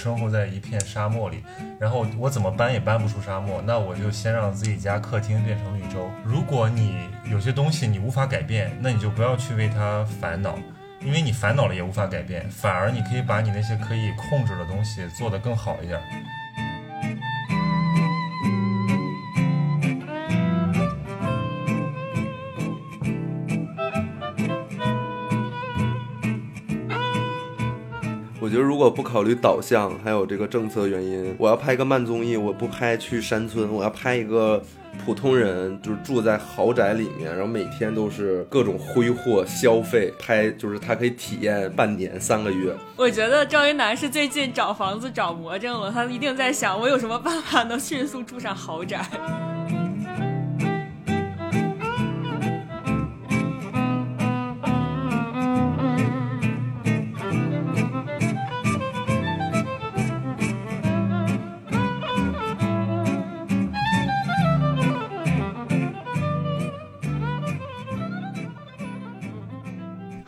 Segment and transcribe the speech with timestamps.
[0.00, 1.44] 生活在一片沙漠里，
[1.78, 6.10] 然后我怎么搬也搬不出沙漠，那我就先让自己家客厅变成绿洲。
[6.24, 6.94] 如果你
[7.30, 10.58] 有些东西你无法改变，那你就不要去为它烦恼，
[11.02, 16.00] 因为你烦恼了也无法改变，反而你可以把你那些可以控制的东西做得更好一点。
[28.80, 34.62] 果不考虑导向，还有这个政策原因，我要拍一个慢综艺，我不拍去山村，我要拍一个
[35.04, 42.74] 普通人，就是住在豪宅里面，然后每天都是各种挥霍消费，拍就是他可以体验半年、三个月。
[42.96, 49.04] 我觉得赵云南是最近找房子找魔怔了，他一定在想我有什么办法能迅速住上豪宅。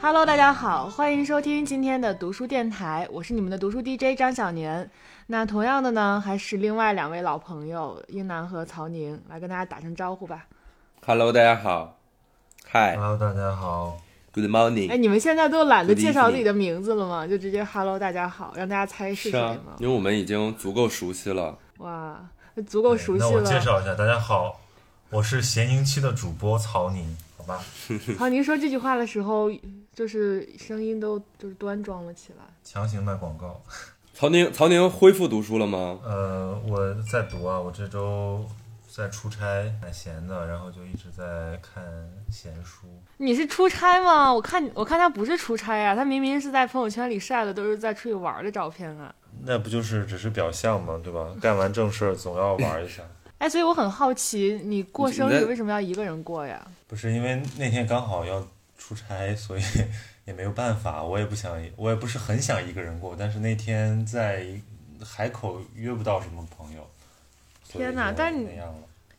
[0.03, 4.91] Hello，大家好，欢迎收听今天的读书电台，我是你们的读书 DJ 张小年。
[5.29, 10.45] 那同样的呢，还是另外两位老朋友英男和曹宁，来跟大家打声招呼吧。
[11.07, 12.01] Hello，大家好
[12.73, 13.97] ，Hi，Good Hello，大家好。
[14.35, 14.91] morning。
[14.91, 17.25] 哎，你们现在都懒得介绍自己的名字了吗？
[17.25, 19.75] 就直接 Hello，大家好，让大家猜是谁是啊吗，？
[19.79, 21.57] 因为我们已经足够熟悉了。
[21.79, 22.21] 哇，
[22.67, 23.61] 足够熟悉那我介。
[23.61, 24.61] 绍一下，大家好，
[25.11, 27.61] 我是咸宁期的主播曹宁，好吧？
[28.19, 29.49] 好，您说这句话的时候，
[29.95, 32.45] 就是声音都就是端庄了起来。
[32.65, 33.63] 强行卖广告。
[34.15, 35.99] 曹宁，曹宁恢复读书了吗？
[36.05, 38.45] 呃，我在读啊，我这周
[38.87, 41.83] 在出差，蛮闲的，然后就一直在看
[42.31, 42.87] 闲书。
[43.17, 44.33] 你是出差吗？
[44.33, 49.13] 我看我看他不是出差啊，他明明是在朋友圈里晒的都是在出去玩的照片啊。
[49.45, 51.01] 那不就是只是表象吗？
[51.03, 51.35] 对吧？
[51.41, 53.03] 干完正事儿总要玩一下。
[53.39, 56.65] 哎，所以我很好奇，你过生日为什么要一个人过呀？
[56.87, 58.47] 不是因为那天刚好要
[58.83, 59.63] 出差，所以
[60.25, 61.05] 也没有办法。
[61.05, 64.47] 我也不想，我也不是很想一个人过，但是那天在
[65.05, 66.91] 海口约不到什么朋友。
[67.65, 68.49] 天哪但是你。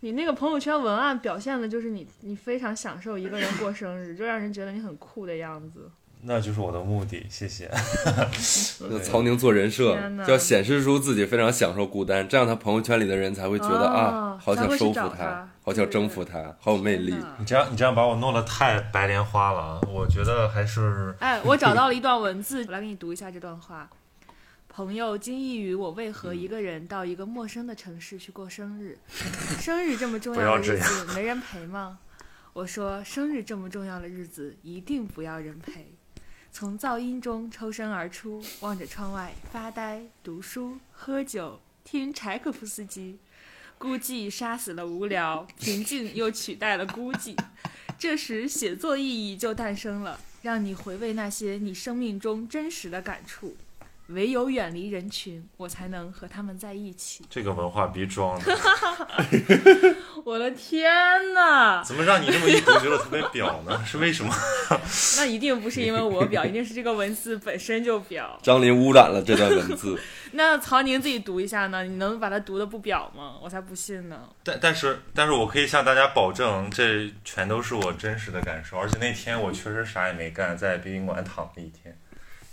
[0.01, 5.89] 你那个朋友圈文案表现的就是你，你非常享受一个人过生日，就让人觉得你很酷的样子。
[6.25, 7.69] 那就是我的目的，谢谢。
[8.89, 9.97] 那曹宁做人设
[10.27, 19.81] 要显示出自己非常享受孤单，这样他朋友圈里的人才会觉得、哦啊，好想收服找他好想征服他，好有魅力你这样，你这样把我弄得太白莲花了啊！
[19.87, 23.89] 我觉得还是 哎，我找到了一段文字，我来给你读一下这段话。
[24.69, 28.97] 朋友惊异于我为何一个人到一个陌生的城市去过生日，
[29.59, 31.99] 生日这么重要的日子没人陪吗？
[32.53, 35.92] 我说生日这么重要的日子一定不要人陪。
[36.55, 43.17] 从噪音中抽身而出，望着窗外发呆、读书、喝酒、听柴可夫斯基。
[43.79, 47.35] 孤寂杀死了无聊，平静又取代了孤寂。
[47.97, 53.57] 这时，写作意义就诞生了，让你回味那些你生命中真实的感触。
[54.09, 57.25] 唯有远离人群，我才能和他们在一起。
[57.29, 58.55] 这个文化逼装的，
[60.33, 60.91] 我的天
[61.35, 61.83] 哪！
[61.83, 63.79] 怎么让你这么一读觉得特别表呢？
[63.85, 64.33] 是为什么？
[65.17, 68.39] 那一定不是因为我表，一定是这个文字本身就表。
[68.41, 69.95] 张琳污染了这段文字，
[70.33, 71.83] 那曹宁自己读一下呢？
[71.83, 73.35] 你能把它读的不表吗？
[73.43, 74.27] 我才不信呢。
[74.43, 81.95] 但但是但是我可以向大家保证，这全都是我真实的感受，而且那天我确实啥也没干，在殡仪馆躺了一天。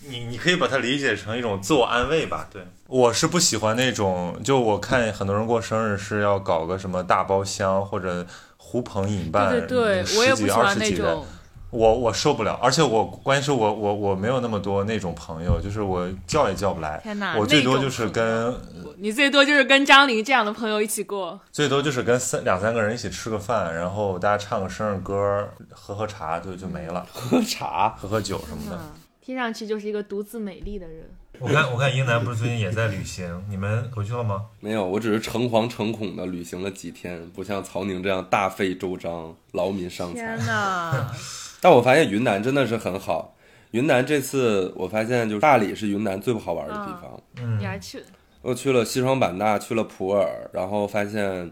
[0.09, 2.49] 你你可以把它理解成一种自我安慰吧。
[2.53, 11.03] 对，我是不喜欢那种，就我看很多人过生日是要搞个什么大包厢或者呼朋引伴，对对对，我也不十几喜欢那二十几人。
[11.03, 11.27] 种。
[11.73, 16.99] 我我受不了，而且我关键是我我我没有那么多那种朋友，就是我叫也叫不来。
[17.01, 17.37] 天哪！
[17.39, 18.53] 我最多就是跟
[18.99, 21.39] 你最多就是跟张琳这样的朋友一起过。
[21.53, 27.91] 最多就是跟三两三个人一起吃个饭，然后大家唱个生日歌，喝喝茶就就没了，喝茶。
[27.91, 28.77] 喝喝酒什么的。
[29.21, 31.09] 嗯，听上去就是一个独自美丽的人。
[31.39, 34.47] 我看我看英男不是最近也在旅行，你们回去了吗？
[34.61, 40.47] 没有，我只是诚惶诚恐的旅行了几天，不像曹宁这样大费周章、劳民伤财天。
[40.47, 41.11] 哪！
[41.63, 43.37] 但我发现云南真的是很好。
[43.71, 47.23] 云南这次我发现，就是大理是云南最不好玩的地方。
[47.37, 48.03] 嗯你，还去？
[48.43, 51.51] 我去了西双版纳，去了普洱，然后发现，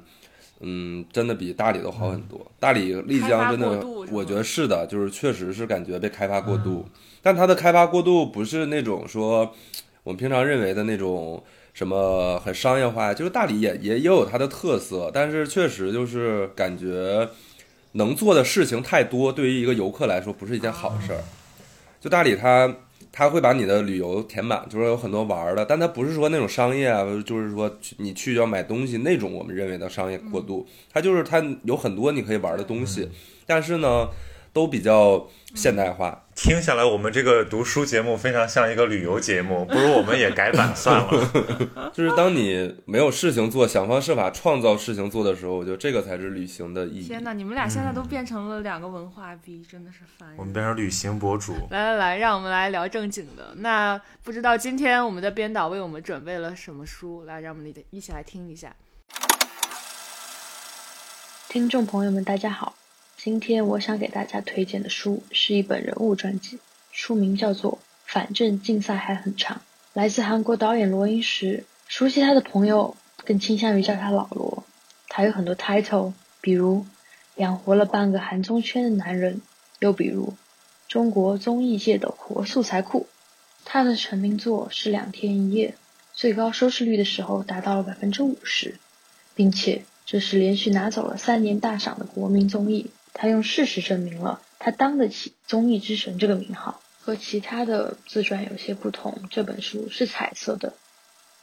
[0.61, 2.51] 嗯，真的比大理都好很多。
[2.59, 6.87] 大理、丽江真的我觉得是的，就是确实是感觉被开发过度，
[7.23, 9.55] 但它的开发过度不是那种说
[10.03, 17.29] 我们平常认为的那种什么很商业化，就是大理也也也有它的特色，但是确实就是感觉
[17.93, 21.23] 能做的事情太多，对于一个游客来说不是一件好事儿。
[22.01, 22.75] 就大理它
[23.19, 33.09] 他会把你的旅游填满，就是有很多玩的，但他不是说那种商业啊，就是说你去要买东西那种我们认为的商业过渡，它就是他有很多你可以玩的东西，
[33.45, 34.09] 但是呢，
[34.53, 36.25] 都比较现代化。
[36.35, 41.91] 听下来，我们这个读书节目非常像一个旅游节目，不如我们也改版算了。
[41.93, 47.09] 就是当你没有事情做，想方设法创造事情做的时候，我觉得这个才是旅行的意义。
[47.09, 50.39] 天哪，你们俩现在都变成了两个文化逼，真的是烦人。
[50.39, 51.55] 我们变成旅行博主。
[51.71, 53.55] 来来来，让我们来聊正经的。
[53.57, 57.25] 那不知道今天我们的编导为我们准备了什么书？
[57.25, 58.77] 来，让我们一起来听一下。
[61.49, 62.77] 听众朋友们，大家好。
[63.21, 66.61] 今天我想给大家推荐的书是一本人物传记，
[66.93, 67.73] 书名叫做
[68.05, 69.57] 《反正竞赛还很长》，
[69.93, 71.65] 来自韩国导演罗英石。
[71.89, 74.63] 熟悉他的朋友更倾向于叫他老罗。
[75.09, 76.87] 他有很多 title，比如
[77.35, 79.43] 养活了半个韩综圈的男人，
[79.81, 80.35] 又比如
[80.87, 83.09] 中国综艺界的活素材库。
[83.65, 85.71] 他的成名作是《两天一夜》，
[86.15, 88.77] 最高收视率的时候达到了百分之五十，
[89.35, 92.93] 并且这是连续拿走了三年大赏的国民综艺。
[93.21, 96.81] 他用事实证明了他当得起综艺之神这个名号。
[97.01, 100.75] 和其他的自传有些不同，这本书是彩色的。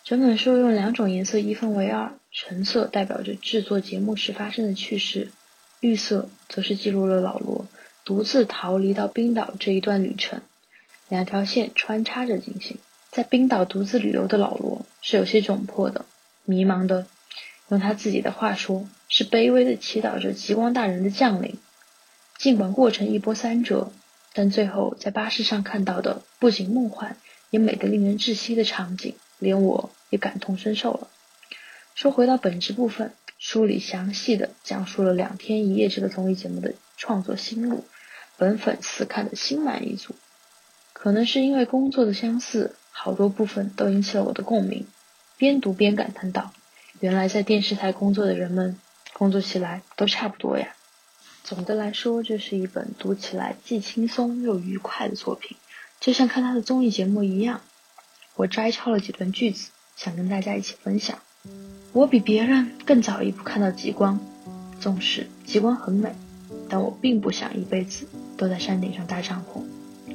[0.04, 5.32] 整本书用两种颜色一分为二，橙色代表着制作节目时发生的趣事，
[5.80, 7.66] 绿色则是记录了老罗
[8.04, 10.42] 独自逃离到冰岛这一段旅程。
[11.10, 12.78] 两条线穿插着进行。
[13.10, 16.06] 在冰岛独自旅游的老罗是有些窘迫的、
[16.44, 17.08] 迷茫的。
[17.70, 21.58] 用他自己的话说，是卑微的祈祷着极光大人的降临。
[22.38, 23.92] 尽管过程一波三折，
[24.34, 27.18] 但最后在巴士上看到的不仅梦幻，
[27.50, 31.08] 也美得令人窒息的场景，连我也感同身受了。
[31.96, 37.86] 说回到本质部分，书里详细的讲述了《两天一夜》这个综艺节目的创作心路，
[38.38, 40.14] 本粉丝看得心满意足。
[40.92, 44.86] 可能是因为工作的相似，好多部分都引起了我的共鸣。
[45.38, 46.52] 边读边感叹道
[47.00, 48.78] ：“原来在电视台工作的人们，
[49.14, 50.75] 工作起来都差不多呀。”
[51.46, 55.56] 总的来说，这是一本读起来既轻松又愉快的作品，
[56.00, 57.62] 就像看他的综艺节目一样。
[58.36, 61.20] 我摘抄了几段句子，想跟大家一起分享。
[61.94, 64.20] 我比别人更早一步看到极光，
[64.80, 66.16] 纵使极光很美，
[66.68, 69.62] 但我并不想一辈子都在山顶上搭帐篷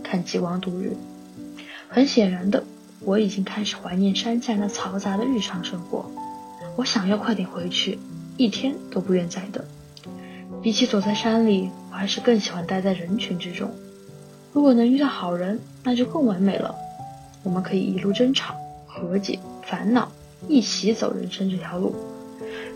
[0.02, 0.96] 看极光度日。
[1.88, 2.64] 很显然的，
[2.98, 6.10] 我已经开始怀念山下那嘈杂的日常生活。
[6.74, 8.00] 我想要快点回去，
[8.36, 9.64] 一天都不愿再等。
[10.62, 13.70] 比起躲在山里，我还是更喜欢待在人群之中。
[14.52, 16.74] 如果能遇到好人，那就更完美了。
[17.42, 18.54] 我们可以一路争吵、
[18.86, 20.10] 和解、烦恼，
[20.48, 21.94] 一起走人生这条路。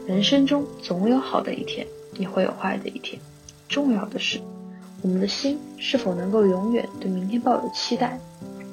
[0.06, 3.20] 人生中总有好的一天，也会有坏的一天。
[3.69, 4.40] 重要的是，
[5.02, 8.19] 我们的心是否能够永远对明天抱有期待。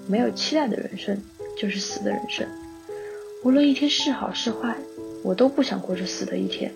[0.08, 1.22] 没有期待的人生，
[1.58, 2.48] 就是死的人生。
[3.44, 4.76] 无论一天是好是坏，
[5.22, 6.72] 我都不想过着死的一天。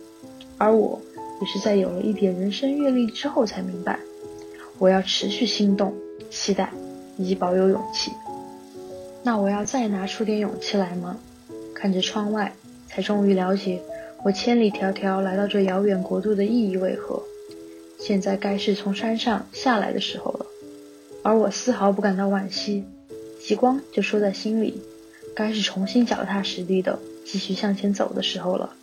[0.58, 1.00] 而我。
[1.42, 4.00] 也是在有了一点人生阅历之后才明白，
[4.78, 5.94] 我要持续心动、
[6.30, 6.72] 期待
[7.18, 8.12] 以及保有勇气。
[9.24, 11.18] 那我要再拿出点勇气来吗？
[11.74, 12.54] 看着窗外，
[12.88, 13.82] 才终于了解
[14.24, 17.22] 我千里迢迢来到这遥远国度的意义为何。
[18.00, 20.46] 现在该是从山上下来的时候了，
[21.24, 22.86] 而我丝毫不感到惋惜。
[23.42, 24.82] 极光就说在心里，
[25.36, 28.74] 该是重新脚踏实地的继续向前走的时候了。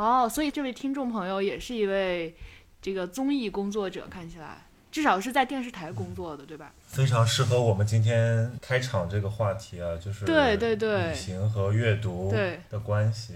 [0.00, 2.34] 哦，所以这位听众朋友也是一位
[2.80, 6.72] 这个综艺工作者，看起来至少是在电视台工作的，对吧？
[6.86, 12.34] 非常适合我们今天开场这个话题啊，就是对对对，旅行和阅读
[12.70, 13.34] 的关系。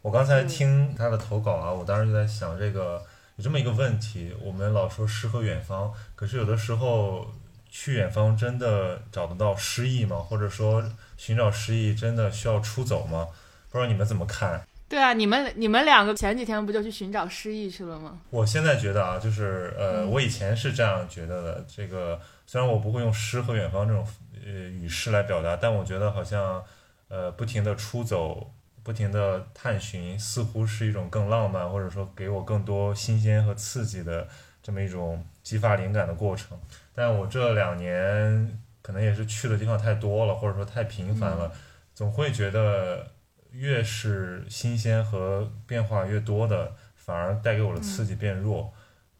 [0.00, 3.00] 我刚才听他的投稿啊，我当时就在想，这个
[3.36, 7.28] 有这么一个问题：我们老说诗和远方，可是有的时候
[7.70, 10.16] 去远方真的找得到诗意吗？
[10.16, 10.82] 或者说
[11.16, 13.28] 寻找诗意真的需要出走吗？
[13.70, 14.66] 不知道你们怎么看？
[14.92, 18.18] 对啊，你们你们两个前几天不就去寻找诗意去了吗？
[18.28, 21.64] 我现在觉得啊，就是呃，我以前是这样觉得的。
[21.66, 24.06] 这个虽然我不会用诗和远方这种
[24.44, 26.62] 呃语诗来表达，但我觉得好像
[27.08, 34.28] 呃不停的出走，不停的探寻，似乎是一种更浪漫，或者说给我更多新鲜和刺激的
[34.62, 36.60] 这么一种激发灵感的过程。
[36.94, 41.50] 但我这两年可能也是去的地方太多了，或者说太频繁了，
[41.94, 43.06] 总会觉得。
[43.52, 48.72] 越是新鲜和变化越多的，反而带给我的刺激变弱，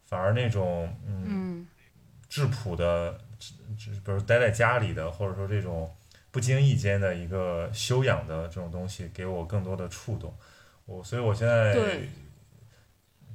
[0.05, 1.65] 反而那种嗯
[2.27, 3.19] 质朴的，
[3.77, 5.95] 比如待在家里的，或者说这种
[6.31, 10.35] 不经意间的一个修养的这种东西，给我更多的触动。
[10.85, 11.99] 我所以，我现在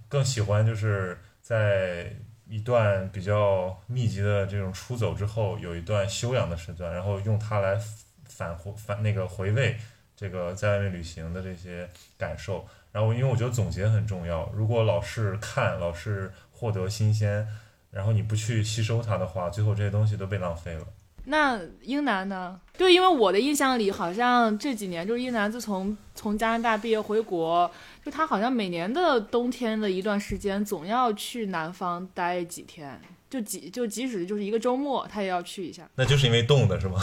[0.09, 2.13] 更喜欢就是在
[2.47, 7.79] 一段比较密集的这种出走之后，有一段休养的时段，然后用它来
[8.25, 9.77] 返回返那个回味
[10.19, 12.67] 这个在外面旅行的这些感受。
[12.91, 17.47] 然后因为我觉得总结很重要，如果老是看，老是获得新鲜，
[17.93, 20.85] 然后你不去吸收它的话，最后这些东西都被浪费了。
[21.25, 22.59] 那英男呢？
[22.77, 27.71] 对，因为我的印象里，好像这几年就是英男自从从加拿大毕业回国，
[28.03, 32.99] 就他好像每年的冬天的一段时间，总要去南方待几天，
[33.31, 35.89] 就即就即使就是一个周末，他也要去一下。
[35.97, 36.99] 那就是因为冻的是吗？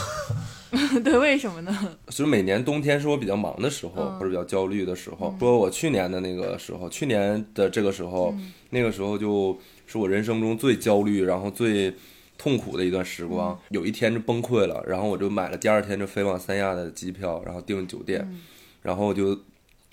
[1.04, 1.72] 对，为什么呢？
[2.08, 5.34] 就是每年冬天是我比较忙的时候，嗯或者比较焦虑的时候。
[5.38, 9.56] 说我去年的那个时候，去年的这个时候，嗯那个时候就
[9.86, 11.94] 是我人生中最焦虑，然后最
[12.36, 13.54] 痛苦的一段时光。
[13.54, 18.40] 嗯有一天就崩溃了，然后我就买了第二天就飞往三亚的机票，然后订酒店，嗯
[18.82, 19.38] 然后就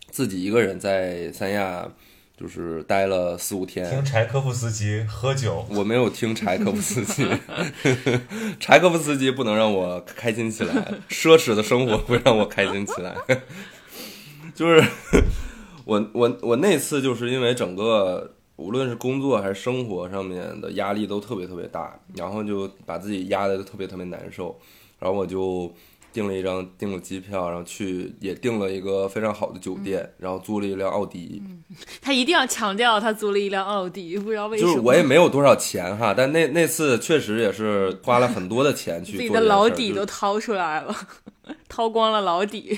[0.09, 1.87] 自己一个人在三亚
[2.43, 3.89] 就是待了四五天。
[3.89, 7.25] 听柴可夫斯基喝酒，我没有听柴可夫斯基，
[8.59, 10.75] 柴可夫斯基不能让我开心起来，
[11.07, 13.15] 奢侈的生活会让我开心起来。
[14.53, 14.83] 就是
[15.85, 24.59] 我我我那次就是因为整个无论是工作还是生活上面的压力都特别特别大，然后就把自己压的特别特别难受，
[24.99, 25.73] 然后我就
[26.13, 31.41] 订了一张订了机票，然后去也订了一个非常好的酒店，然后租了一辆奥迪。
[31.99, 34.69] 他一定要强调他租了一辆奥迪，不知道为什么。
[34.69, 40.95] 就是我也没有多少钱哈，但那那次确实也是花了很多的钱 去自己的老底都掏出来了，
[41.67, 42.77] 掏光了老底，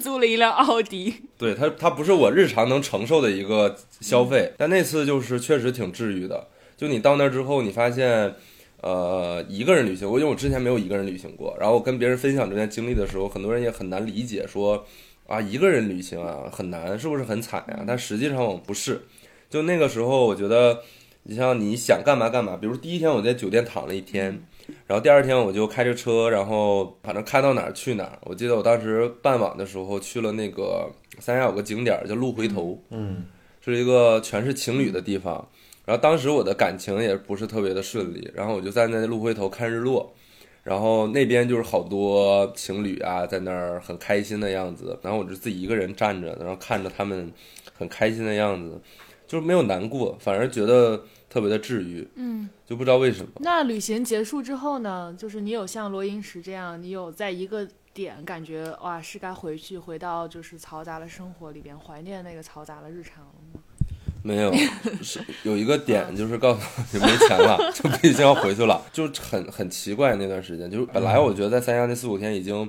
[0.00, 1.14] 租了一辆奥迪。
[1.38, 6.48] 对他，他不是我日常能承受的一个消费，但那次就是确实挺治愈的。
[6.76, 8.34] 就你到那儿之后，你发现，
[8.82, 14.84] 呃，一个人旅行，我因为我之前没有一个人旅行过，然后我跟别人分享这段经历的时候，很多人也很难理解说，
[15.26, 19.00] 啊，一个人旅行啊很难，是不是很惨呀、但实际上我不是，
[19.48, 20.80] 就那个时候，我觉得，
[21.22, 24.42] 你像你想干嘛干嘛，比如第一天我在酒店躺了一天。
[24.86, 28.18] 然后第二天我就开着车，然后反正开到哪儿去哪儿。
[28.22, 33.24] 我记得我当时傍晚的时候去了那个三亚有个景点儿叫鹿回头，嗯，
[33.60, 35.46] 是一个全是情侣的地方。
[35.84, 40.14] 然后当时我的感情也不是特别的顺利，然后我就在那路回头看日落，
[40.62, 47.32] 然后那边就是好多情侣啊在那儿很开心的样子，然后我就自己一个人站着，然后看着他们
[47.76, 48.80] 很开心的样子，
[49.26, 53.32] 就是没有难过，反而觉得特别的治愈，嗯，就不知道为什么。
[53.40, 55.12] 那旅行结束之后呢？
[55.18, 63.60] 就是你有像罗英石这样，你有在一个点感觉哇是该回去，回到就是嘈杂的生活里边，怀念那个嘈杂的日常了吗？
[64.22, 64.52] 没有，
[65.02, 70.70] 是有一个点就是告诉我 你没钱了， 就必须要回去了，就很很奇怪那段时间。
[70.70, 72.68] 就是本来我觉得在三亚那四五天已经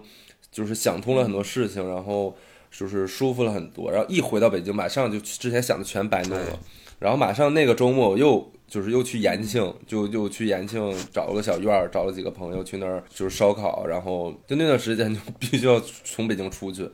[0.51, 2.35] 就是想通了很多事情，然后
[2.71, 6.59] 就是舒服了很多，然后一回到北京，马上就之前想的全白弄了，
[6.99, 16.89] 然后马上那个周末我又就是又去延庆，就又去延庆找了个小院儿，找了几个朋友去那儿就是烧烤，然后就那段时间就必须要从北京出去。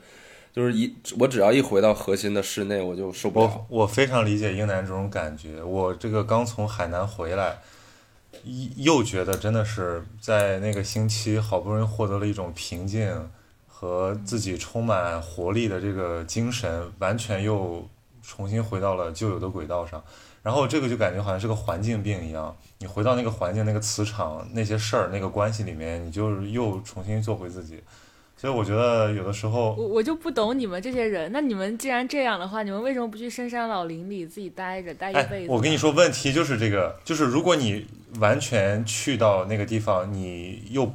[0.52, 3.82] 就是一我只要一回到核心的室内，我就受不了我。
[3.82, 5.62] 我非常理解英男这种感觉。
[5.62, 7.60] 我这个刚从海南回来，
[8.44, 13.30] 一又觉得真的是在那个星期好不容易获得了一种平静
[13.68, 17.88] 和自己充满活力的这个精神，完全又
[18.24, 20.04] 重新回到了旧有的轨道上。
[20.42, 27.84] 然后这个就感觉好像是个环境病一样，你回到那个环境、那个磁场、那些事儿、那个关系里面，你就又重新做回自己。
[28.40, 31.30] 所以我觉得有的时候我我就不懂你们这些人。
[31.34, 37.86] 那你们既然这样的话，你们为什么不去深山老林里自己待着待一辈哎子？，我跟你，说，问题就是这个，就是如果你
[38.22, 40.90] 完全去到那个地方，你又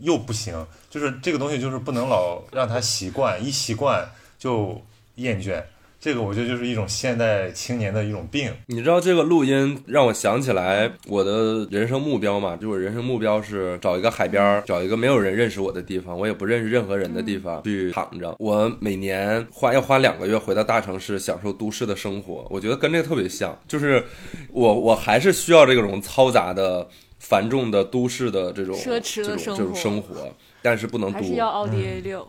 [0.00, 4.04] 又不行，就是这个东西就是不能老让他习惯，一习惯
[4.36, 4.82] 就
[5.14, 5.62] 厌倦。
[6.00, 8.52] 这个我觉得就是一种现代青年的一种病。
[8.66, 12.56] 你知道这个录音让我想起来我的人生目标嘛？
[12.56, 18.32] 就我人生目标是找一个海边儿，找一个没有人认识我的地方，我也不认识任何人的地方去躺着。
[18.38, 22.46] 我每年花要花两个月回到大城市，享受都市的生活。
[22.48, 24.04] 我觉得跟这个特别像，就是
[24.52, 26.86] 我我还是需要这种嘈杂的、
[27.18, 32.24] 繁重的都市的这种奢侈的生这种这种生活，但是不能还是要多，奥迪 A 六。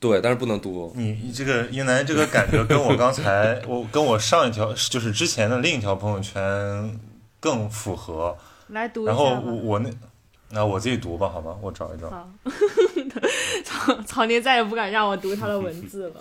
[0.00, 0.92] 对，但是不能读。
[0.96, 6.98] 你你这个英男这个感觉跟我刚才我跟我上一条就是之前的另一条朋友圈
[7.38, 8.36] 更符合。
[8.68, 9.38] 来读一然后。
[9.40, 9.90] 我我那
[10.52, 12.08] 那我自己读吧，好吧，我找一找。
[12.10, 12.28] 好，
[13.62, 16.20] 曹曹宁再也不敢让我读他的文字了。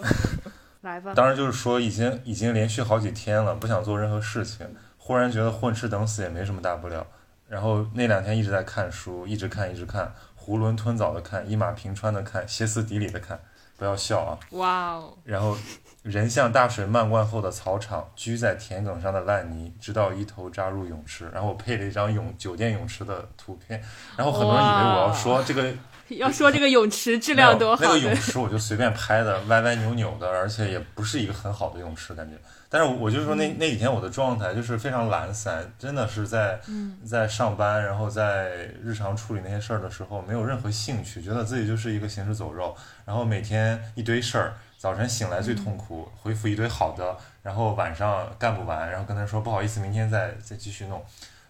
[0.81, 4.67] 来吧，当时就是说已经已经连续好几天了，不想做任何事情，
[4.97, 7.05] 忽然觉得混吃等死也没什么大不了。
[7.47, 13.39] 然后那两天一直在看书，一直看一直看，囫囵吞枣的看，一马平川的看，歇斯底里的看，
[13.79, 14.37] 不要笑啊。
[14.51, 15.57] 哇哦，然后，
[16.03, 21.29] 人像大水漫灌后的草场，居在田埂上的烂泥，直到一头扎入泳池。
[21.33, 23.81] 然后我配了一张泳酒店泳池的图片，
[24.15, 25.73] 然后很多人以为我要说这个
[26.09, 32.35] 要说这个泳池质量多好，那个泳池我就随便拍的，歪歪扭扭的，而且也不是一个很好的泳池感觉。
[32.71, 36.59] 但是我就说那那几天我的状态就是非常懒散，真的是在
[37.03, 42.75] 在上班，然后在日常处理那些事儿的时候，没有任何兴趣，觉得自己就是一个行尸走肉，
[43.05, 51.03] 然后每天一堆事儿，早晨醒来最痛苦，回复一堆好的，然后晚上干不完，然后跟他说不好意思，明天再再继续弄，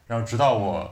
[0.08, 0.92] 然后直到我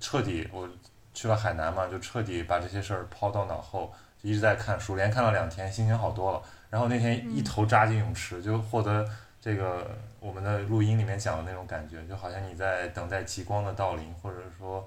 [0.00, 0.66] 彻底我
[1.12, 6.42] 去了海南嘛，就彻底把这些事儿抛到脑后，就一直在看书，连看了两天，心情好多了。
[6.70, 9.06] 然后那天一头扎进泳池，就获得。
[9.38, 9.86] 这个
[10.20, 14.82] 我们的录音里面讲的那种感觉，就好像你在等待极光的到临，或者说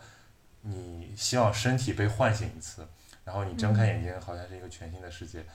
[0.61, 2.83] 你希望身体被唤醒一次，
[3.23, 5.45] 然后你睁开眼睛，好像是一个全新的世界。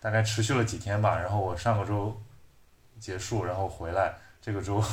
[0.00, 2.20] 大概持续了几天吧，然后我上个周
[2.98, 4.82] 结束，然后回来，这个周。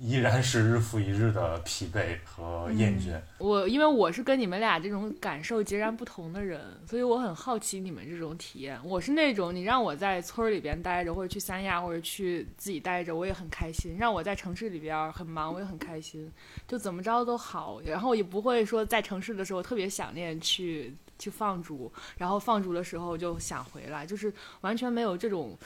[0.00, 3.20] 依然是日复一日的疲惫和厌倦。
[3.38, 8.78] 我因为我是跟你们俩这种感受截然不同的人，所以我很好奇你们这种体验。
[8.84, 16.32] 我是那种你让我在村里边待着，或者去三亚，或者去自己待着，我也很开心；让我在城市里边很忙，我也很开心。
[16.68, 25.56] 就怎么着都好，然后也不会说在城市的时候特别想念去去放逐，然后放逐的时候就想回来，就是完全没有这种。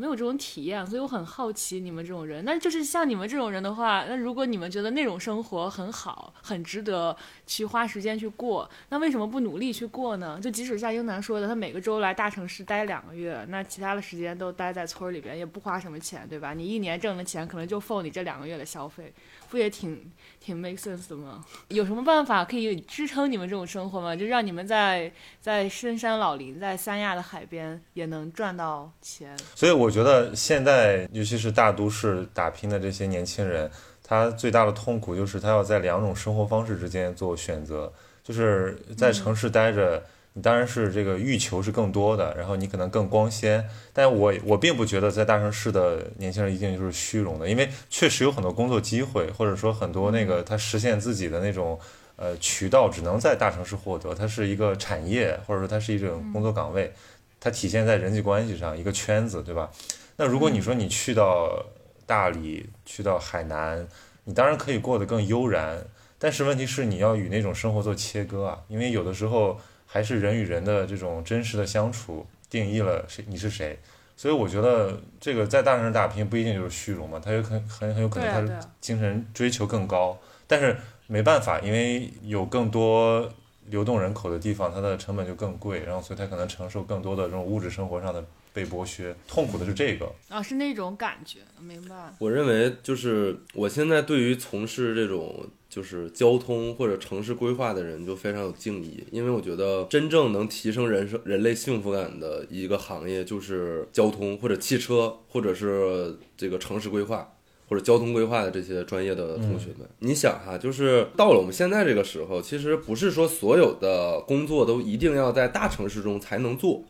[0.00, 2.44] 没有这种体验，所以我很好奇你们这种人。
[2.44, 7.16] 那就是像你们这种人的话，那如果你们觉得那种生活很好，很值得
[7.48, 10.38] 去花时间去过，那为什么不努力去过呢？
[10.40, 16.54] 就即使像英男说的，他每个周来大城市待两个月，那其他的时间都待在村里边，也不花什么钱，对吧？
[16.54, 19.12] 你一年挣的钱可能就够你这两个月的消费。
[19.50, 21.44] 不也挺挺 make sense 的吗？
[21.68, 24.14] 有什么办法可以支撑你们这种生活吗？
[24.14, 29.36] 就让你们在在深山老林，在三亚的海边也能赚到钱。
[29.54, 33.70] 所以我觉得现在，尤其是大都市打拼的这些年轻人，
[34.02, 40.02] 他最大的痛苦就是他要在两种生活方式之间做选择，就是在城市待着。
[40.42, 51.78] 当然是这个欲求是更多的，然后你可能更光鲜，但我我并不觉得在大城市的年轻人一定就是虚荣的，因为确实有很多工作机会，或者说很多那个他实现自己的那种
[52.16, 56.92] 呃渠道只能在大城市获得，它是一个产业，或者说它是一种工作岗位，
[57.40, 59.70] 它体现在人际关系上一个圈子，对吧？
[60.16, 61.64] 那如果你说你去到
[62.06, 63.86] 大理，去到海南，
[64.24, 65.84] 你当然可以过得更悠然，
[66.18, 69.58] 但是问题是你要与那种生活做切割啊，因为有的时候。
[69.90, 73.78] 还是人与人的这种真实的相处定义了谁你是谁，
[74.16, 83.26] 所以我觉得这个在大城市打拼不一定就是虚荣嘛，他有很很很有可能他是精神追求更高，但是没办法，因为有更多
[83.68, 92.14] 流动人口的地方，它的成本就更贵，然后所以他可能承受更多的这种物质生活上的被剥削，痛苦的是这个啊，是那种感觉，明白？
[92.18, 95.46] 我认为就是我现在对于从事这种。
[95.70, 107.30] 就是交通或者城市规划的人就非常有敬意，因为我觉得真正能提升人生人类幸福感的一个行业就是交通或者汽车或者是这个城市规划
[107.68, 109.86] 或者交通规划的这些专业的同学们。
[109.98, 116.82] 你想哈，就是到了我们现在这个时候，其实不是说所有的工作都一定要在大城市中才能做，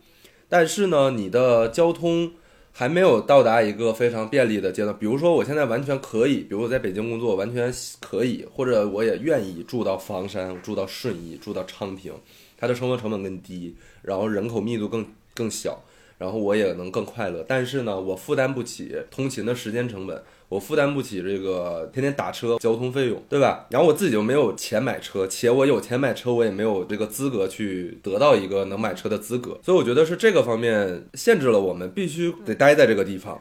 [0.49, 2.33] 但是呢，你的交通。
[2.71, 12.13] 还没有到达一个非常便利的阶段，比如说我现在完全可以，比如我在北京工作完全可以，或者我也愿意住到房山，住到顺义，住到昌平，
[12.57, 15.83] 它的生活成本更低，然后人口密度更更小，
[16.19, 17.43] 然后我也能更快乐。
[17.45, 20.23] 但是呢，我负担不起通勤的时间成本。
[20.49, 23.67] 我负担不起这个天天打车交通费用，对吧？
[23.69, 29.59] 然后我自己就没有钱买车，且我有钱买车，我也没有这个资格去得到一个能买车的资格。
[29.63, 33.39] 所以我觉得是这个方面限制了我们必须得待在这个地方。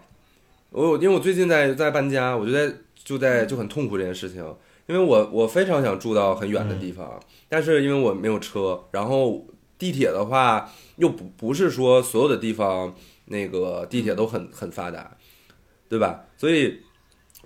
[0.69, 2.71] 我因为我最近在在搬家，我就在
[3.03, 4.45] 就在就很痛苦这件事情，
[4.87, 7.19] 因为我我非常想住到很远的地方，
[7.49, 9.47] 但是因为我没有车，然后
[9.79, 12.95] 地铁的话又不不是说所有的地方
[13.25, 15.17] 那个地铁都很很发达，
[15.89, 16.27] 对吧？
[16.37, 16.81] 所以。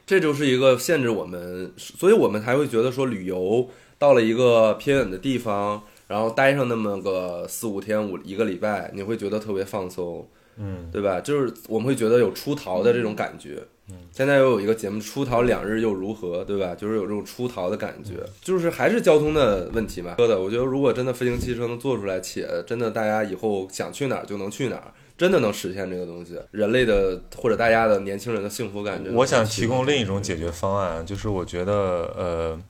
[0.04, 11.20] 这就是一个限制我们，所以我们才会觉得说旅游到了一个偏远的地方，然后待上那么个四五天五一个礼拜，你会觉得特别放松，嗯，对吧？
[11.20, 13.62] 就是我们会觉得有出逃的这种感觉。
[13.90, 16.74] 嗯，现在又有一个节目《出逃两日又如何》，对吧？
[16.74, 20.14] 就是有这种出逃的感觉，就是还是交通的问题嘛。
[20.18, 24.92] 说的，我觉得如果真的飞行汽车能做出来，且真的大家以后想去哪儿就能去哪儿。
[25.22, 29.00] 真的能实现这个东西，人类的或者大家的年轻人的幸福感。
[29.14, 31.72] 我想提供另一种解决方案，就是我觉得，
[32.16, 32.60] 呃，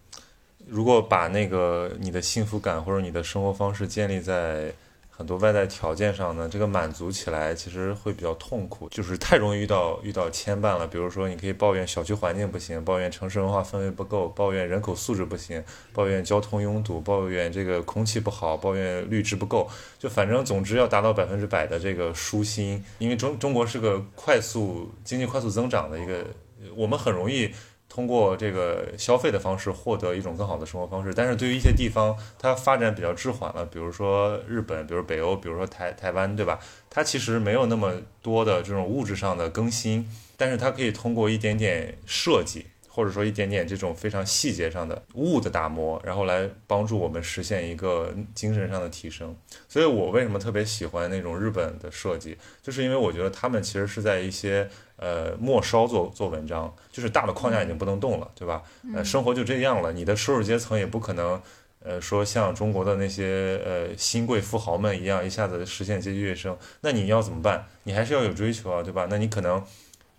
[0.68, 4.70] 如果把那个你的幸福感或者你的生活方式建立在
[5.14, 10.86] 很多外在条件上呢，这个满足起来其实会比较痛苦，就是太容易遇到遇到牵绊了。
[10.86, 19.70] 比如说，你可以抱怨小区环境不行，抱怨城市文化氛围不够，抱怨人口素质不行，抱怨交通拥堵，抱怨这个空气不好，抱怨绿植不够。
[19.98, 26.26] 就反正总之要达到百分之百的这个舒心，因为中中国是个快速经济快速增长的一个，
[26.74, 27.52] 我们很容易。
[27.94, 36.58] 通过这个消费的方式获得一种更好的生活方式，但是对于一些地方，它发展比较滞缓了，比如说日本，比如北欧，比如说台台湾，对吧？
[36.88, 49.36] 它其实没有那么多的这种物质上的更新，但是它可以通过一点点设计，或者说一点点这种非常细节上的物的打磨，然后来帮助我们实现一个精神上的提升。
[49.68, 54.70] 所以我为什么特别喜欢那种日本的设计，就是因为我觉得他们其实是在一些。
[55.02, 58.62] 呃，末梢做做文章，就是大的框架已经不能动了，对吧？
[58.94, 61.42] 呃，生活就这样了，你的收入阶层也不可能，
[61.80, 66.56] 呃，说像中国的那些呃新贵富豪们一样，一下子实现阶级跃升。
[66.82, 67.66] 那你要怎么办？
[67.82, 69.08] 你还是要有追求啊，对吧？
[69.10, 69.60] 那你可能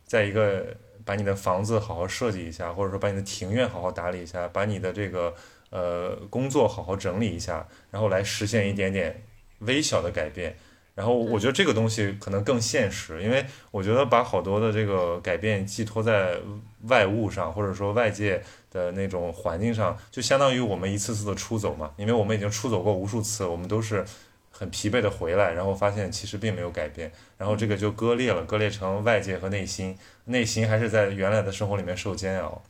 [0.06, 5.34] 在一个把你的房子好好设计一下，或者说把你的庭院好好打理一下，把你的这个
[5.69, 9.24] 呃工作好好整理一下，然后来实现一点点
[9.60, 10.58] 微小的改变。
[10.95, 16.38] 然后我觉得这个东西可能更现实，因为我觉得把好多的这个改变寄托在
[16.84, 21.91] 外物上，或者说外界的那种环境上，就相当于我们一次次的出走嘛。
[21.97, 24.06] 因为我们已经出走过无数次，我们都是
[24.51, 32.62] 很疲惫的回来，然后发现其实并没有改变，然后这个就割裂了，割裂成外界和内心，内心还是在原来的生活里面受煎熬，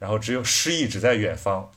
[0.00, 1.70] 然后只有诗意只在远方。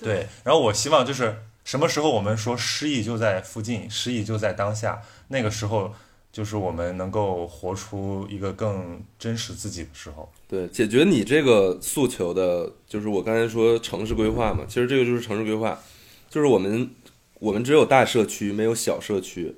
[0.00, 1.36] 对，然后我希望就是。
[1.68, 5.02] 什么时候我们说诗意就在附近，诗意就在当下？
[5.28, 5.92] 那个时候
[6.32, 10.32] 就是我们能够活出一个更真实自己的时候。
[10.48, 14.64] 对，解决你这个诉求的，就是我刚才说城市规划嘛。
[14.66, 15.78] 其实这个就是城市规划，
[16.30, 16.90] 就是我们
[17.38, 19.52] 我们只有大社区，没有小社区；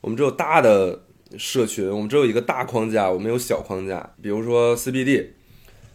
[0.00, 1.02] 我们只有大的
[1.36, 4.14] 社群，我们只有一个大框架，我们有小框架。
[4.22, 5.32] 比如说 CBD。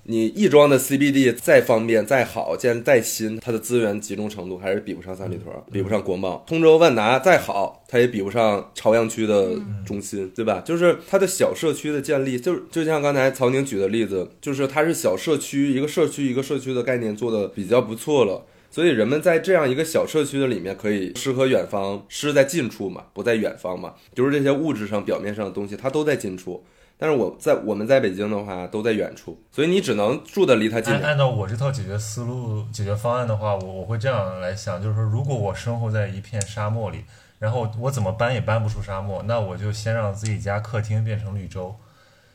[0.08, 6.44] 你亦庄的 CBD 再方便再好，建再新，它的资源集中程度还是比不上三里屯，比不上国贸。
[6.46, 10.62] 通州万达再好，它也比不上朝阳区的中心，对吧？
[10.64, 26.64] 就是它的小社区的建立，就就像刚才曹宁举的例子，就是它是小社区，一个社区一个社区的概念做的比较不错了，所以人们在这样一个小社区的里面，可以诗和远方，诗在近处嘛，不在远方嘛，就是这些物质上表面上的东西，它都在近处。
[26.98, 30.94] 但是我在我们在北京的话都在远处，所以你只能住的离它近。
[30.94, 37.04] 按按照我这套解决思路、解决方案的话，我我会这样来想，就是说，如果我生活在一片沙漠里，
[37.40, 41.76] 然后我怎么搬也搬不出沙漠，那我就先让自己家客厅变成绿洲。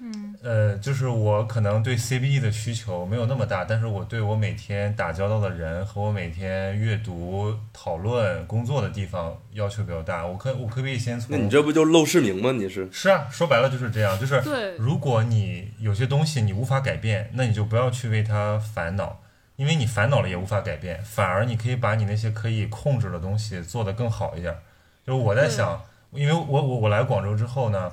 [0.02, 10.26] 嗯，呃，就是我可能对 C B E 的需求没有那么大，但是我对我每天打交道的人和我每天阅读、讨论、工作的地方要求比较大。
[10.26, 11.36] 我可我可不可以先从？
[11.36, 12.50] 那你这不就陋室铭吗？
[12.52, 14.18] 你是是啊，说白了就是这样。
[14.18, 19.20] 就是如果你有些东西你无法改变，那你就不要去为它烦恼，
[19.56, 24.56] 因为你烦恼了也无法改变，反而你可以把你那些可以控制的东西做得更好一点。
[25.06, 25.82] 就是我在想，
[26.12, 27.92] 因为我我我来广州之后呢。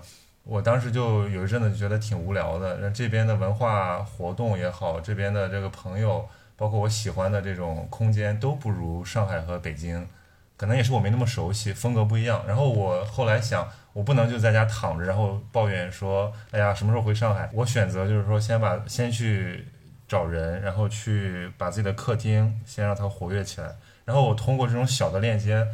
[0.50, 10.08] 我当时就有一阵子觉得挺无聊的，那这边的文化活动也好，这边的这个朋友，包括我喜欢的这种空间都不如上海和北京，
[10.56, 12.42] 可能也是我没那么熟悉，风格不一样。
[12.48, 17.50] 然后我后来想，我不能就在家躺着，然后抱怨说，哎呀，什么时候回上海？
[17.52, 19.68] 我选择就是说，先把先去
[20.08, 25.68] 找人，然后去把自己的客厅先让它活跃起来，然后我通过这种小的链接。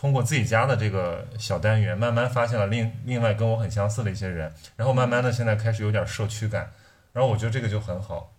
[0.00, 6.72] 通过自己家的这个小单元，慢慢发现了另另外跟我很相似的一些人，然后慢慢的现在开始有点社区感，
[7.12, 8.32] 然后我觉得这个就很好。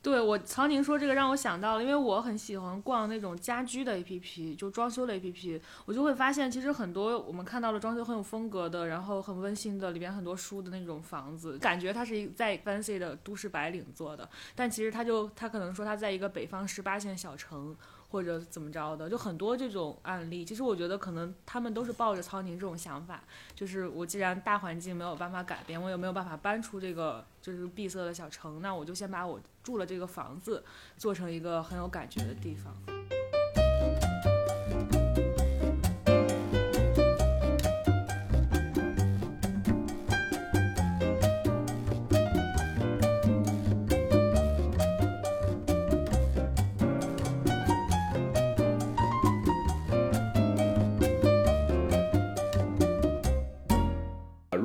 [0.00, 17.76] 对我，曹宁说这个让我想到了，因为我很喜欢逛那种家居的 APP，就装修的 APP，我就会发现其实很多我们看到了装修很有风格的，然后很温馨的，里边很多书的那种房子，感觉它是一在 fancy 的都市白领做的，但其实它就它可能说它在一个北方十八线小城。
[18.10, 20.44] 或者怎么着的，就很多这种案例。
[20.44, 23.22] 其实我觉得可能他们都是抱着苍宁这种想法，
[23.54, 30.64] 就是我既然大环境没有办法改变，我也没有办法搬出这个就是闭塞的小城，那我就先把我住了这个房子
[30.96, 32.74] 做成一个很有感觉的地方。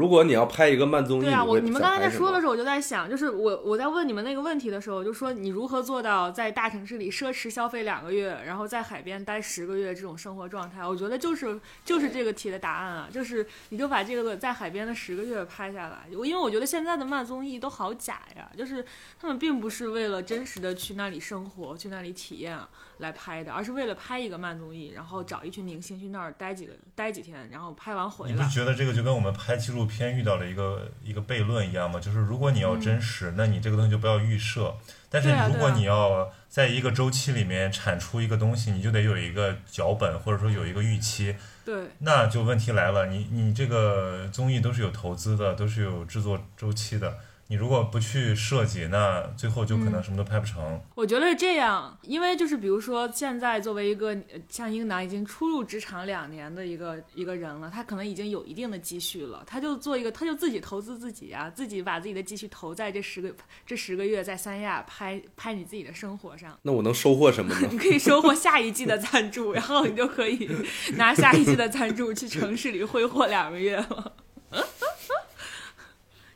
[0.04, 10.86] 如如果你要拍一个慢综艺，对啊，我你们刚才在说的时时候，我就在想，就是我我在问你们那个问题的时候，我就说你如何做到在大城市里奢侈消费两个月，然后在海边待十个月这种生活状态？
[10.86, 16.06] 我觉得就是就是这个题的答案啊，就是你就把这个在海边的十个月拍下来。
[16.16, 18.86] 我因为我觉得现在的慢综艺都好假呀，就是
[19.20, 22.60] 他们并不是为了真实的去那里生活、去那里体验
[23.00, 28.50] 来拍的，而是为了拍一个慢综艺，然后找一群明星去那儿待几个待几天，然后拍完回来你不。
[28.50, 32.00] 觉得这个就跟我们拍纪录片遇到了一个一个悖论一样吗？
[32.00, 34.76] 就是如果你要真实，那你这个东西就不要预设。
[35.10, 41.36] 但是如果你要在一个周期里面产出一个东西，你就得有一个脚本，或者说有一个预期。
[41.64, 47.18] 对，那就问题来了，你你这个综艺都是有投资的，都是有制作周期的。
[47.54, 50.82] 你如果不去设计，那最后就可能什么都拍不成。
[50.96, 63.32] 我觉得是这样，因为就是比如说，现在作为一个呃像英男已经初入职场两年的一个一个人了，他可能已经有一定的积蓄了，他就做一个，他就自己投资自己啊，自己把自己的积蓄投在这十个
[63.68, 66.58] 这十个月在三亚拍拍你自己的生活上。
[66.64, 67.68] 那我能收获什么呢？
[67.72, 70.50] 你可以收获下一季的赞助，然后你就可以
[70.98, 74.14] 拿下一季的赞助去城市里挥霍两个月了。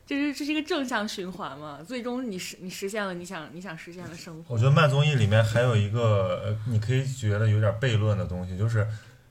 [0.08, 1.80] 这是这是一个正向循环嘛？
[1.86, 4.54] 最终你实你实现了你想你想实现的生活。
[4.54, 8.88] 我觉得慢综艺里面还有一个，呃，你可以觉得有点悖论的东西，就是，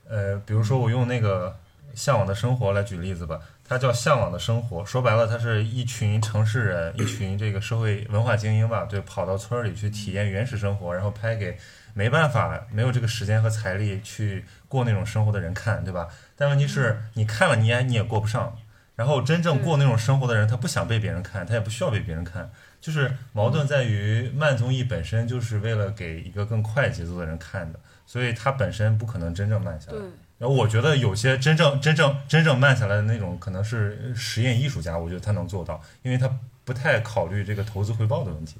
[0.08, 1.50] 呃，比如说我用那个
[2.00, 11.58] 《向往的生活》来举例子吧，它叫《向往的生活》，说白了，它是一群城市人，一群这个社会文化精英吧，对，跑到村儿里去体验原始生活，然后拍给
[11.92, 16.06] 没办法、没有这个时间和财力去过那种生活的人看，对吧？
[16.36, 18.56] 但问题是，你看了你也你也过不上。
[18.98, 22.50] 然后真正过那种生活的人，他不想被别人看，他也不需要被别人看。
[22.80, 30.08] 就是矛盾在于慢综艺本身就是为了给一个更快节奏的人看的，所以它本身不可能真正慢下来对。。
[30.38, 36.28] 然后我觉得有些真正真正真正慢下来的那种，可能是实验艺术家，我觉得他能做到，因为他
[36.64, 38.56] 不太考虑这个投资回报的问题。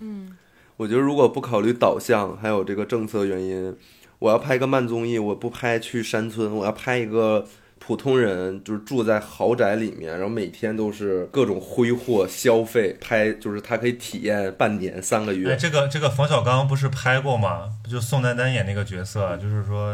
[0.00, 0.36] 嗯，
[0.76, 3.74] 我觉得如果不考虑导向，还有这个政策原因，
[4.18, 7.46] 我要拍一个慢综艺，我不拍去山村，我要拍一个
[7.88, 15.56] 普通人，就是住在豪宅里面，然后每天都是各种挥霍消费，拍就是他可以体验半年三个哎，月。
[15.56, 17.70] 这个这个冯小刚不是拍过吗？
[17.82, 19.90] 不就宋丹丹演那个角色，就是说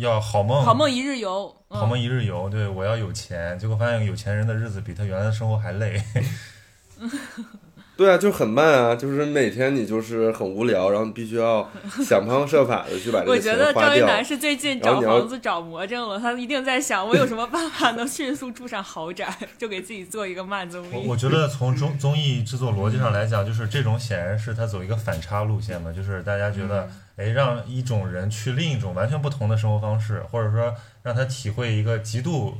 [0.00, 1.56] 要好梦，好梦一日游。
[1.68, 6.02] 嗯、好梦一日游，对我要有钱，结果发现有钱人的日子比他原来的生活还累。
[7.96, 11.66] 对啊，就很慢啊，就是每天你就是很无聊，然后你必须要
[12.04, 13.88] 想方设法的去把这个我觉得钱花掉。
[13.88, 20.90] 赵一楠是最近找房子找魔怔了，他一定在想我有什么办法能迅速住上豪宅，就给自己做一个慢综艺。
[20.92, 32.58] 我我觉得从综综艺制作逻辑上来讲，就是这种显然是他走一个反差路线嘛，就是大家觉得，哎，让一种人去另一种完全不同的生活方式，或者说让他体会一个极度，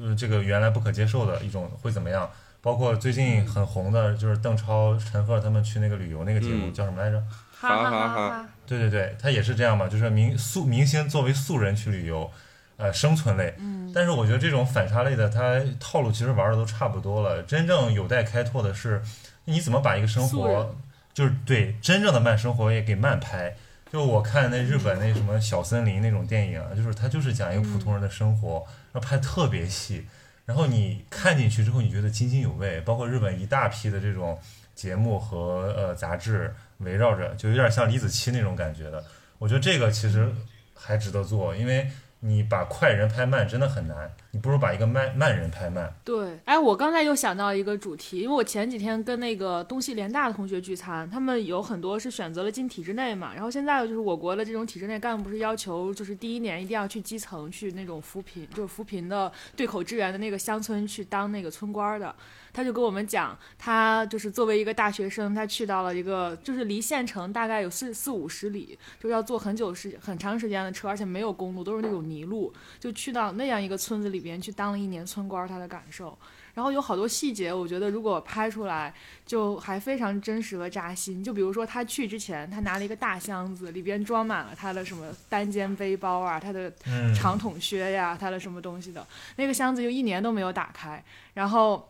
[0.00, 2.30] 呃，这个原来不可接受的一种会怎么样？
[2.64, 7.22] 包括最近很红的，就是邓超、陈赫他们去那个旅游那个节目、嗯叫什么来着？
[7.60, 8.48] 哈哈哈哈哈哈！
[8.66, 12.30] 对对对，他也是这样嘛，就是明素明星作为素人去旅游，
[12.78, 13.54] 呃，生存类。
[13.58, 17.42] 嗯，但是我觉得这种反差类的，它套路其实玩的都差不多了。
[17.42, 19.02] 真正有待开拓的是，
[19.44, 20.74] 你怎么把一个生活，
[21.12, 23.54] 就是对真正的慢生活也给慢拍。
[23.92, 30.06] 就我看那日本那什么小森林那种电影啊，就是他就是讲一个普通人的生活，然后拍特别细，
[30.46, 32.80] 然后你看进去之后，你觉得津津有味。
[32.82, 34.38] 包括日本一大批的这种
[34.74, 39.02] 节目和呃杂志围绕着，就有点像李子柒那种感觉的。
[39.38, 40.30] 我觉得这个其实
[40.74, 45.94] 还值得做，因为你把快人拍慢真的很难，你不如把一个慢慢人拍慢。
[46.04, 62.12] 对，哎，我刚才又想到一个主题，因为我前几天跟那个东西联大的同学聚餐，他们有很多是选择了进体制内嘛，然后现在就是我国的这种体制内干部不是要求，就是第一年一定要去基层去那种扶贫，就是扶贫的对口支援的那个乡村去当那个村官的。
[62.52, 76.18] 他就跟我们讲，他就是作为一个大学生，他去到了一个就是离县城大概有四四五十里，就要坐很久时很长时间的车，而且没有公路，都是那种泥路，就去到那样一个村子里边去当了一年村官儿，他的感受。
[76.54, 78.94] 然后有好多细节，我觉得如果拍出来，
[79.26, 81.22] 就还非常真实和扎心。
[81.22, 89.04] 就比如说他去之前，他拿了一个大箱子，里边装满了他的什么单肩背包啊，他的嗯，长筒靴呀，他的什么东西的，
[89.36, 91.02] 那个箱子就一年都没有打开。
[91.34, 91.88] 然后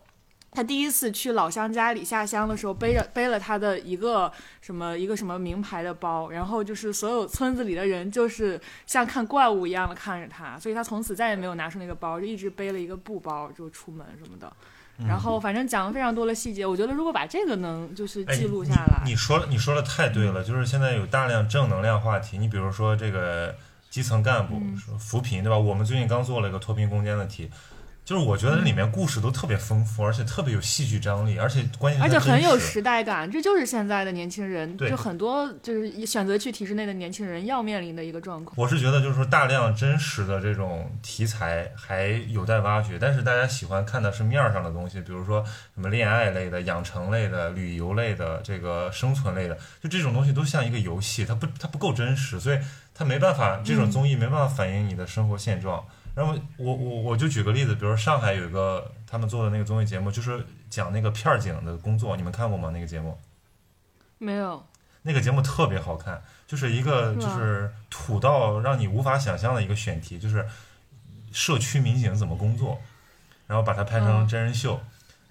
[0.55, 14.51] 他第一次去老乡家里下乡的时候，背着背了他的一个什么一个什么名牌的包，然后就是所有村子里的人就是像看怪物一样的看着他，所以他从此再也没有拿出那个包，就一直背了一个布包就出门什么的。
[15.05, 23.53] 然后反正讲了非常多的细节，我觉得如果把这个能就是哎记录下来，你你说你说的太对了，就是现在有大量正能量话题，你比如说这个
[23.89, 25.57] 基层干部嗯扶贫，对吧？
[25.57, 27.51] 我们最近刚做了一个脱贫攻坚的题，
[28.05, 38.55] 就是我觉得里面故事都特别丰富，而且特别有戏剧张力，而且关键而且很有时代感，这就是现在的年轻人，就很多就是选择去体制内的年轻人要面临的一个状况。
[38.59, 52.59] 我是觉得，就是说大量真实的这种题材还有待挖掘，但是大家喜欢看的是面儿上的东西，比如说什么恋爱类的、养成类的、旅游类的、这个生存类的，就这种东西都像一个游戏，它不它不够真实，所以
[52.93, 55.83] 它没办法，这种综艺没办法反映你的生活现状。
[56.15, 62.71] 然后我我我就举个例子，比如说上海有一个他们做的那个综艺节目，就是讲那个片儿警的工作，你们看过吗？
[62.73, 63.19] 那个节目？
[64.17, 64.65] 没有，
[65.01, 70.47] 那个节目特别好看，就是一个就是土到让你无法想象的一个选题，就是
[71.33, 72.79] 社区民警怎么工作，
[73.45, 74.79] 然后把它拍成嗯真人秀，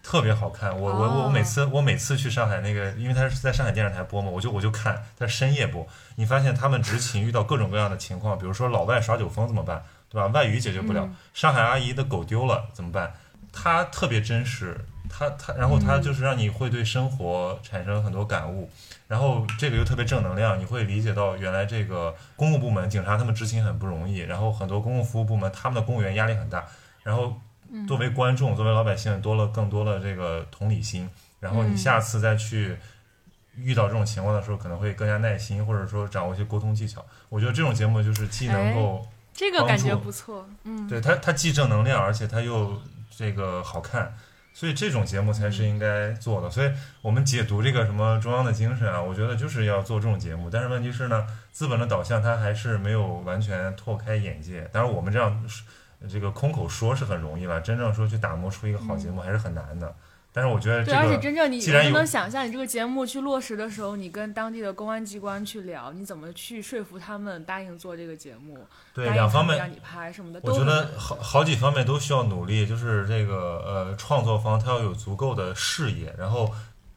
[0.02, 0.78] 特别好看。
[0.78, 5.86] 我我我每次我每次去上海那个，因为它是在上海电视台播嘛，我就我就看它深夜播。
[6.16, 9.82] 你发现他们执勤遇到各种各样的情况，比如说老外耍酒疯怎么办，
[10.14, 10.28] 对吧？
[10.28, 13.12] 外语解决不了，嗯上海阿姨的狗丢了怎么办？
[13.52, 18.70] 它特别真实，它它然后它嗯就是让你会对生活产生很多感悟。
[19.08, 26.64] 然后这个又特别正能量，你会理解到原来这个公共部门警察他们执勤很不容易，然后很多公共服务部门他们的公务员压力很大，
[27.02, 27.36] 然后
[27.86, 31.08] 作为观众、作为老百姓多了更多的这个同理心，
[31.40, 32.76] 然后你嗯下次再去
[33.56, 37.04] 遇到这种情况的时候，可能会更加耐心，或者说掌握一些沟通技巧。
[37.28, 40.48] 我觉得这种节目就是既能够这个感觉不错。
[40.62, 44.14] 嗯，对它它既正能量，而且它又这个好看。
[44.56, 46.70] 所以这种节目才是应该做的，所以
[47.02, 50.48] 我们解读这个什么中央的精神啊，我觉得就是要做这种节目。
[50.48, 54.70] 但是问题是呢，资本的导向它还是没有完全拓开眼界。
[54.72, 55.44] 当然我们这样
[56.08, 59.92] 这个空口说是很容易了，真正说去打磨出一个好节目还是很难的。
[60.36, 68.58] 但是我觉得这对，而且真正你既然有能不能想象，你这个节目去落实的时候，你跟当地的公安机关去聊，你怎么去说服他们答应做这个节目，
[68.92, 76.52] 对两方面让你拍什么的，我觉得好好几方面都需要努力，就是这个呃，创作方他要有足够的视野，然后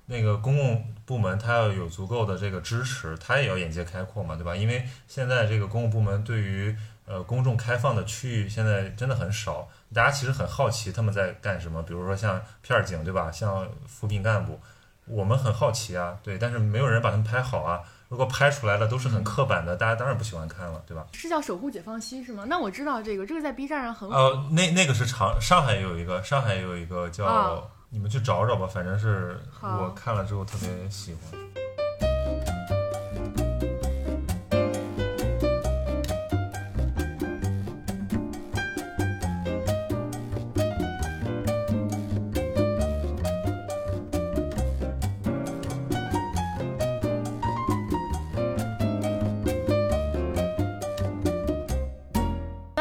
[0.08, 4.56] 那个公共部门他要有足够的这个支持，他也要眼界开阔嘛，对吧？
[4.56, 13.32] 因为现在这个公共部门对于呃公众开放的区域现在真的很少，大家其实很好奇他们在干什么，比如说像片儿警，对吧？
[13.32, 14.60] 像扶贫干部，
[15.06, 17.82] 我们很好奇啊，对，但是没有人把他们拍好啊。
[18.10, 21.06] 如果拍出来了都是很刻板的，大家当然不喜欢看了，对吧？
[21.13, 22.45] 是叫守护解放西是吗？
[22.47, 24.15] 那我知道这个，这个在 B 站上很火。
[24.15, 31.39] 呃，那那个是长上海也有一个，上海也有一个叫、啊你们去找找吧，反正是我看了之后特别喜欢。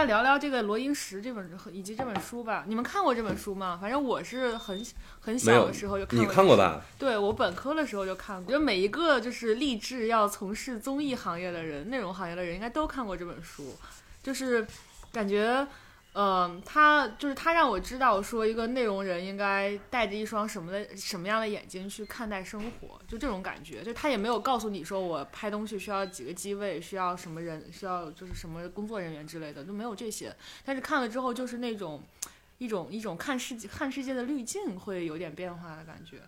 [0.06, 2.64] 那聊聊这个罗英石这本以及这本书吧。
[2.68, 3.76] 你们看过这本书吗？
[3.80, 4.86] 反正我是很
[5.18, 6.32] 很小的时候就看你过。
[6.32, 6.80] 看过吧？
[6.96, 13.74] 对我本科的时候就看过，就每一个就是立志要从事综艺行业的人、内容行业的人，应该都看过这本书。
[14.22, 14.64] 就是
[15.12, 15.66] 感觉，
[16.18, 23.82] 嗯、他就是他让我知道说，一个内容人应该带着一双什么的什么样的眼睛去看待生活，就这种感觉。
[23.82, 30.34] 就他也没有告诉你说我拍东西需要几个机位，需要什么人，需要就是什么工作人员之类的，就没有这些。
[30.64, 32.02] 但是看了之后，就是那种。
[32.58, 36.22] 一种一种看世界看世界的滤镜会有点变化的感觉，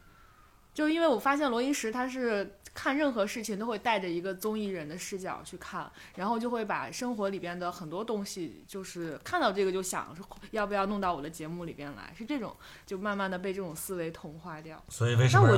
[0.78, 10.14] 就因为我发现罗英石他是看任何事情都会带着一个综艺人的视角去看，然后就会把生活里边的很多东西，就是看到这个就想
[10.52, 12.54] 要不要弄到我的节目里边来，是这种
[12.86, 14.80] 就慢慢的被这种思维同化掉。
[14.88, 15.50] 所以为什么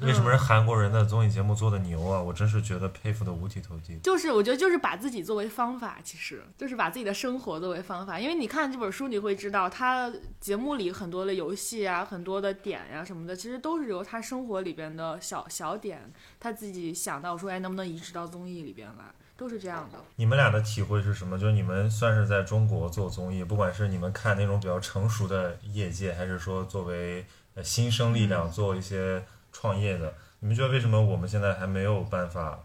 [0.00, 2.20] 为什么人韩国人的综艺节目做的牛啊？
[2.20, 3.96] 我真是觉得佩服的五体投地。
[4.02, 8.18] 就是我觉得就是把自己作为方法，其实就是把自己的生活作为方法。
[8.18, 19.04] 因为你看这本书，你会知道他节目里很多的游戏啊，很多的点呀、什么的，其实都是由他生活里边的小小点，他自己想到说，哎，能不能移植到综艺里边来，
[19.36, 19.98] 都是这样的。
[20.16, 21.38] 你们俩的体会是什么？
[21.38, 27.24] 就是你们算是在中国做综艺，不管是你们看那种比较成熟的业界，还是说作为
[27.54, 32.64] 呃新生力量做一些创业的，你们觉得为什么我们现在还没有办法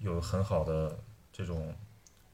[0.00, 0.98] 有很好的
[1.32, 1.74] 这种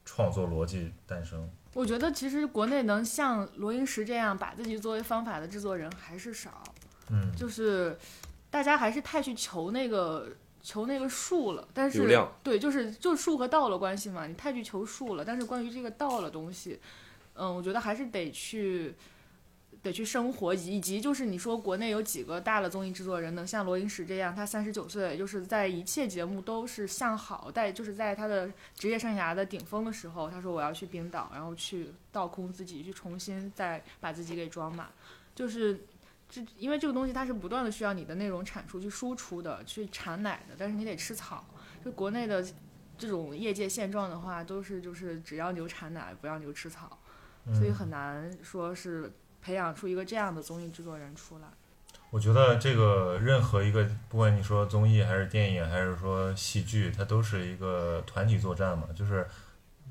[0.04, 1.48] 创作逻辑诞生？
[1.74, 6.64] 我觉得其实国内能像罗英石这样把自己作为方法的制作人还是少，
[7.10, 7.96] 嗯，就是
[8.50, 10.28] 大家还是太去求那个
[10.62, 11.98] 求那个数了，但是
[12.42, 15.24] 对，就是就是数和道的关系嘛，你太去求数了。
[15.24, 16.80] 但是关于这个道的东西，
[17.34, 18.94] 嗯，我觉得还是得去
[19.82, 34.90] 得去生活，以及就是你说国内有几个大的综艺制作人能像罗英石这样，他三十九岁，就是在一切节目都是向好，在就是在他的职业生涯的顶峰的时候，他说我要去冰岛，然后去倒空自己，去重新再把自己给装满，
[35.34, 35.80] 就是
[36.28, 41.44] 这因为这个东西它是不断的需要你的内容产出去输出的，去产奶的，但是你得吃草，
[41.84, 42.44] 就国内的
[42.98, 46.98] 这种业界现状的话，都是就是只要牛产奶，不要牛吃草。
[47.54, 49.10] 所以很难说是
[49.40, 51.48] 培养出一个这样的综艺制作人出来。
[52.10, 59.26] 我觉得这个任何一个，不管你说综艺还是电影还是说戏剧，它都是一个团体作战嘛，就是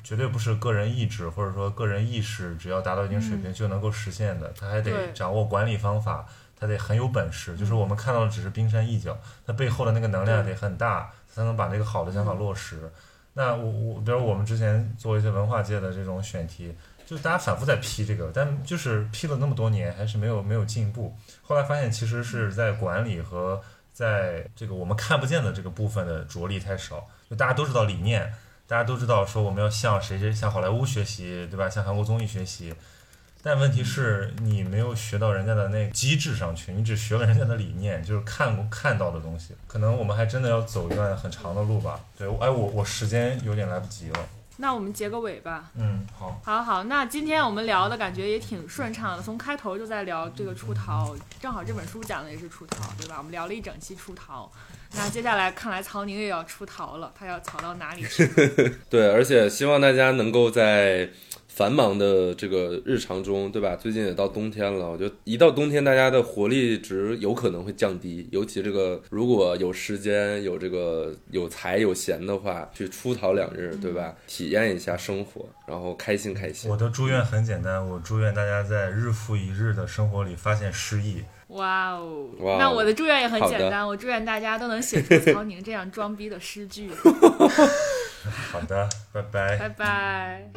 [0.03, 4.53] 绝对不是个人意志或者说个人意识，只要达到一定水平就能够实现的。
[4.59, 6.25] 他还得掌握管理方法，
[6.59, 7.55] 他得很有本事。
[7.57, 12.91] 就是我们看到的只是冰山一角，他背后的那个能量得很大，才能把那个好的想法落实。
[13.33, 16.75] 那我我，比如我们之前做一些文化界的这种选题。
[17.05, 21.15] 就大家反复在批这个，但就是批了那么多年，还是没有没有进步。
[21.41, 23.61] 后来发现，其实是在管理和
[23.93, 27.07] 在这个我们看不见的这个部分的着力太少。
[27.29, 28.29] 就大家都知道理念，
[28.67, 31.69] 大家都知道说我们要向谁谁向好莱坞学习，对吧？
[31.69, 32.73] 向韩国综艺学习。
[33.41, 39.53] 但问题是你没有学到人家的那个机制上去，你只学了人家的理念，就是看看到的东西。
[39.67, 41.99] 可能我们还真的要走一段很长的路吧。
[42.17, 44.19] 对，哎，我我时间有点来不及了。
[44.57, 45.71] 那我们结个尾吧。
[45.75, 46.83] 嗯，好，好，好。
[46.83, 53.15] 那今天我们聊的感觉也挺顺畅的，从开头就在聊这个出逃，正好这本书讲的也是出逃，对吧？
[53.17, 54.51] 我们聊了一整期出逃。
[54.95, 58.27] 那接下来看来曹宁也要出逃了，他要逃到哪里去？
[58.89, 61.09] 对，而且希望大家能够在。
[61.47, 63.75] 繁忙的这个日常中，对吧？
[63.75, 68.27] 最近也到冬天了，我觉得一到冬天，大家的活力值有可能会降低。
[68.31, 74.13] 尤其这个如果有时间、有这个有财有闲的话，去出逃两日，对吧？
[74.27, 76.69] 体验一下生活，然后开心开心。
[76.69, 81.23] 我的祝愿很简单，我祝愿大家在日复一日的生活里发现诗意。
[81.47, 82.27] 哇哦！
[82.59, 86.91] 那我的祝愿也很简单，我祝愿大家都能写出曹宁这样装逼的诗句。
[88.51, 89.57] 好的，拜拜。
[89.57, 90.56] 拜拜。